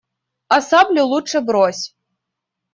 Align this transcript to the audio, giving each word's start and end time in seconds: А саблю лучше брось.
А 0.57 0.59
саблю 0.69 1.05
лучше 1.13 1.45
брось. 1.47 1.83